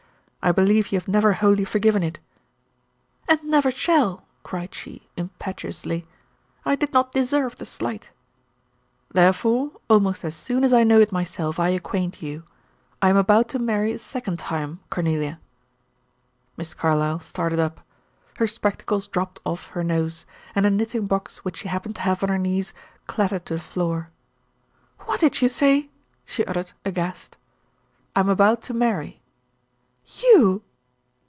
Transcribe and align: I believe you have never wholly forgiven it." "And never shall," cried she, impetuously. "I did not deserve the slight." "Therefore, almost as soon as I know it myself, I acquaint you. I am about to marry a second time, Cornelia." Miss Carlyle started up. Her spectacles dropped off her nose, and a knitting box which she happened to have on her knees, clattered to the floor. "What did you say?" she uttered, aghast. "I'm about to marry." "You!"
I 0.43 0.51
believe 0.51 0.91
you 0.91 0.97
have 0.97 1.07
never 1.07 1.33
wholly 1.33 1.63
forgiven 1.65 2.01
it." 2.01 2.17
"And 3.29 3.43
never 3.43 3.69
shall," 3.69 4.25
cried 4.41 4.73
she, 4.73 5.07
impetuously. 5.15 6.07
"I 6.65 6.73
did 6.75 6.91
not 6.93 7.11
deserve 7.11 7.57
the 7.57 7.65
slight." 7.65 8.09
"Therefore, 9.11 9.69
almost 9.87 10.25
as 10.25 10.35
soon 10.35 10.63
as 10.63 10.73
I 10.73 10.83
know 10.83 10.99
it 10.99 11.11
myself, 11.11 11.59
I 11.59 11.69
acquaint 11.69 12.23
you. 12.23 12.41
I 13.03 13.09
am 13.09 13.17
about 13.17 13.49
to 13.49 13.59
marry 13.59 13.91
a 13.91 13.99
second 13.99 14.39
time, 14.39 14.79
Cornelia." 14.89 15.39
Miss 16.57 16.73
Carlyle 16.73 17.19
started 17.19 17.59
up. 17.59 17.81
Her 18.37 18.47
spectacles 18.47 19.05
dropped 19.05 19.39
off 19.45 19.67
her 19.67 19.83
nose, 19.83 20.25
and 20.55 20.65
a 20.65 20.71
knitting 20.71 21.05
box 21.05 21.45
which 21.45 21.57
she 21.57 21.67
happened 21.67 21.93
to 21.97 22.01
have 22.01 22.23
on 22.23 22.29
her 22.29 22.39
knees, 22.39 22.73
clattered 23.05 23.45
to 23.45 23.53
the 23.53 23.59
floor. 23.59 24.09
"What 25.01 25.19
did 25.19 25.39
you 25.39 25.47
say?" 25.49 25.91
she 26.25 26.43
uttered, 26.45 26.71
aghast. 26.83 27.37
"I'm 28.15 28.27
about 28.27 28.63
to 28.63 28.73
marry." 28.73 29.19
"You!" 30.17 30.63